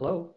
[0.00, 0.30] Hello?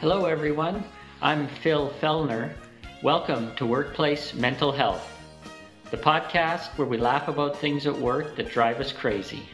[0.00, 0.84] Hello, everyone.
[1.22, 2.52] I'm Phil Felner.
[3.02, 5.08] Welcome to Workplace Mental Health,
[5.90, 9.48] the podcast where we laugh about things at work that drive us crazy.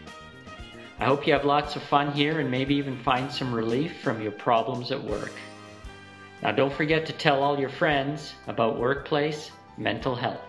[0.98, 4.20] I hope you have lots of fun here and maybe even find some relief from
[4.20, 5.30] your problems at work.
[6.40, 10.40] Now, don't forget to tell all your friends about workplace mental health.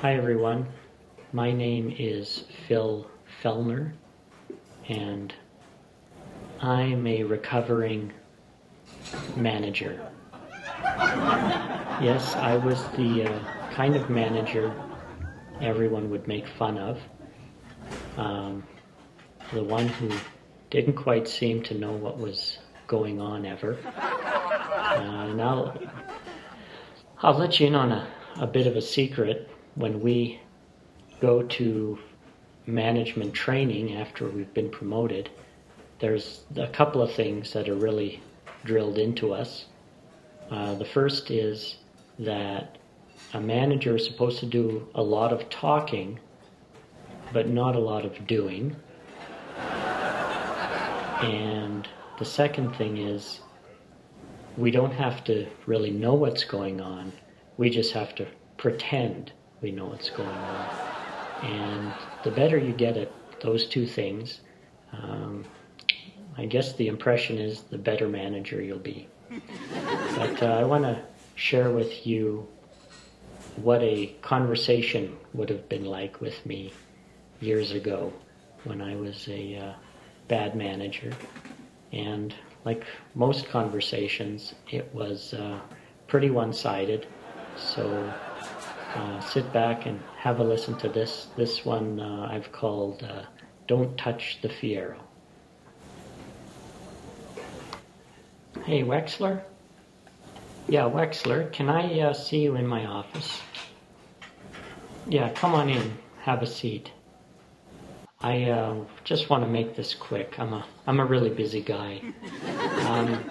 [0.00, 0.66] Hi, everyone.
[1.32, 3.06] My name is Phil
[3.42, 3.92] Felner,
[4.88, 5.32] and
[6.60, 8.12] I'm a recovering
[9.36, 10.10] manager.
[12.02, 14.74] Yes, I was the uh, kind of manager
[15.60, 16.98] everyone would make fun of.
[18.16, 18.64] Um,
[19.52, 20.10] the one who
[20.70, 23.78] didn't quite seem to know what was going on ever.
[23.84, 25.78] Uh, and I'll,
[27.20, 28.08] I'll let you in on a,
[28.40, 30.40] a bit of a secret when we
[31.20, 31.98] go to
[32.66, 35.30] management training after we've been promoted.
[36.00, 38.20] There's a couple of things that are really
[38.64, 39.66] drilled into us.
[40.52, 41.78] Uh, the first is
[42.18, 42.76] that
[43.32, 46.20] a manager is supposed to do a lot of talking,
[47.32, 48.76] but not a lot of doing.
[51.22, 53.40] And the second thing is
[54.58, 57.12] we don't have to really know what's going on,
[57.56, 58.26] we just have to
[58.58, 60.66] pretend we know what's going on.
[61.44, 64.40] And the better you get at those two things,
[64.92, 65.46] um,
[66.36, 69.08] I guess the impression is the better manager you'll be.
[70.22, 71.02] But uh, I want to
[71.34, 72.46] share with you
[73.56, 76.72] what a conversation would have been like with me
[77.40, 78.12] years ago
[78.62, 79.72] when I was a uh,
[80.28, 81.12] bad manager.
[81.90, 82.32] And
[82.64, 82.84] like
[83.16, 85.58] most conversations, it was uh,
[86.06, 87.08] pretty one sided.
[87.56, 88.14] So
[88.94, 91.26] uh, sit back and have a listen to this.
[91.36, 93.22] This one uh, I've called uh,
[93.66, 95.00] Don't Touch the Fiero.
[98.64, 99.42] Hey, Wexler?
[100.68, 103.40] Yeah, Wexler, can I uh, see you in my office?
[105.06, 105.98] Yeah, come on in.
[106.22, 106.92] Have a seat.
[108.20, 110.38] I uh, just want to make this quick.
[110.38, 112.00] I'm a I'm a really busy guy.
[112.86, 113.30] Um,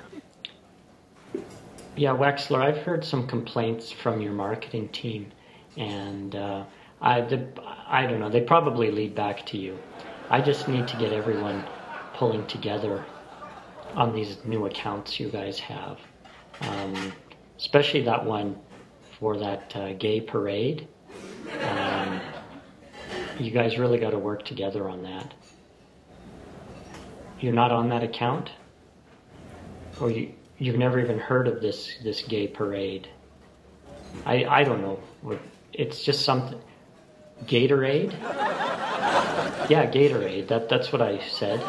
[1.95, 5.31] yeah, Wexler, I've heard some complaints from your marketing team,
[5.77, 6.65] and uh,
[7.01, 7.47] I the,
[7.87, 8.29] I don't know.
[8.29, 9.79] They probably lead back to you.
[10.29, 11.63] I just need to get everyone
[12.13, 13.05] pulling together
[13.95, 15.97] on these new accounts you guys have
[16.61, 17.13] um,
[17.57, 18.57] especially that one
[19.19, 20.87] for that uh, gay parade.
[21.61, 22.19] Um,
[23.39, 25.33] you guys really got to work together on that.
[27.39, 28.51] You're not on that account,
[29.99, 33.07] or you you've never even heard of this this gay parade.
[34.25, 34.99] I I don't know.
[35.73, 36.59] It's just something.
[37.45, 38.11] Gatorade.
[39.69, 40.47] Yeah, Gatorade.
[40.47, 41.59] That that's what I said.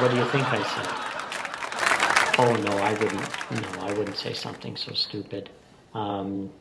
[0.00, 1.07] What do you think I said?
[2.40, 3.50] Oh no, I wouldn't.
[3.50, 5.50] No, I wouldn't say something so stupid.
[5.92, 6.52] Um,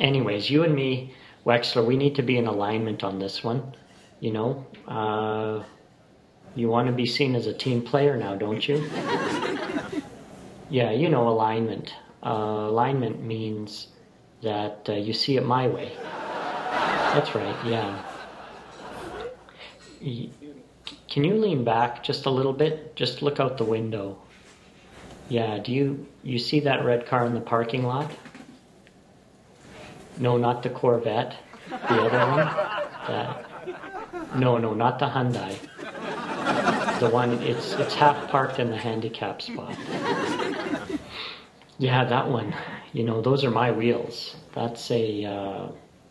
[0.00, 1.14] anyways, you and me,
[1.44, 3.74] Wexler, we need to be in alignment on this one.
[4.20, 5.62] You know, uh,
[6.54, 8.88] you want to be seen as a team player now, don't you?
[10.70, 11.92] yeah, you know alignment.
[12.24, 13.88] Uh, alignment means
[14.42, 15.92] that uh, you see it my way.
[16.00, 17.56] That's right.
[17.66, 18.02] Yeah.
[21.10, 22.96] Can you lean back just a little bit?
[22.96, 24.18] Just look out the window.
[25.28, 28.10] Yeah, do you you see that red car in the parking lot?
[30.18, 31.36] No, not the Corvette.
[31.68, 32.46] The other one?
[33.08, 34.36] That.
[34.36, 35.58] No, no, not the Hyundai.
[37.00, 39.76] The one it's it's half parked in the handicap spot.
[41.78, 42.54] Yeah, that one.
[42.92, 44.36] You know, those are my wheels.
[44.54, 45.66] That's a uh,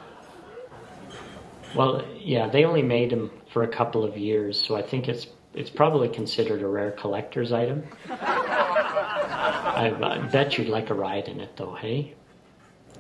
[1.75, 5.27] Well, yeah, they only made them for a couple of years, so I think it's
[5.53, 7.85] it's probably considered a rare collector's item.
[8.09, 12.13] I, I, bet you'd like a ride in it, though, hey?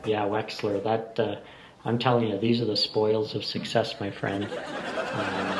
[0.05, 1.35] Yeah, Wexler, that uh,
[1.83, 4.45] I'm telling you, these are the spoils of success, my friend.
[4.45, 5.59] Um,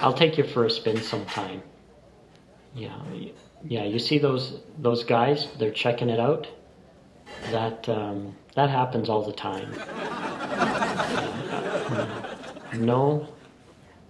[0.00, 1.62] I'll take you for a spin sometime.
[2.74, 3.00] Yeah,
[3.64, 3.84] yeah.
[3.84, 5.48] You see those those guys?
[5.58, 6.46] They're checking it out.
[7.50, 9.72] That um, that happens all the time.
[12.74, 13.26] No,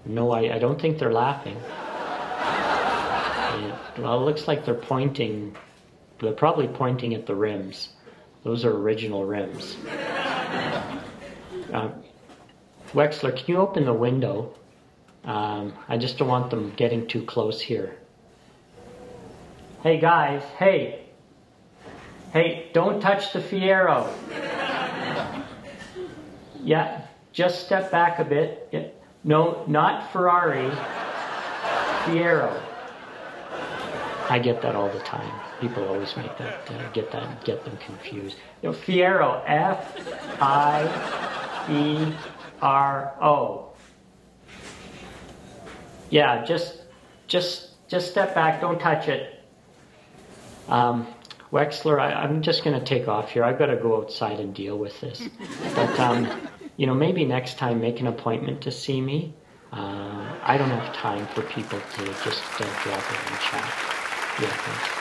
[0.05, 1.57] no, I, I don't think they're laughing.
[3.59, 5.57] It, well, it looks like they're pointing.
[6.21, 7.91] They're probably pointing at the rims.
[8.43, 9.77] Those are original rims.
[11.73, 11.91] Uh,
[12.93, 14.55] Wexler, can you open the window?
[15.25, 17.97] Um, I just don't want them getting too close here.
[19.83, 21.08] Hey guys, hey.
[22.33, 24.13] Hey, don't touch the Fiero.
[26.63, 28.69] Yeah, just step back a bit.
[28.71, 28.89] Yeah.
[29.25, 30.71] No, not Ferrari.
[32.05, 32.63] Fiero.
[34.31, 35.33] I get that all the time.
[35.61, 38.37] People always make that uh, get that get them confused.
[38.63, 39.97] You know, Fiero, F
[40.41, 40.85] I
[41.71, 42.15] E
[42.61, 43.73] R O.
[46.11, 46.83] Yeah, just
[47.27, 48.61] just just step back.
[48.61, 49.43] Don't touch it.
[50.69, 51.07] Um,
[51.53, 53.45] Wexler, I, am just going to take off here.
[53.45, 55.29] I've got to go outside and deal with this.
[55.75, 59.35] But um, you know, maybe next time make an appointment to see me.
[59.73, 63.75] Uh, I don't have time for people to just uh, drop in and chat.
[64.41, 64.98] Yeah, thanks.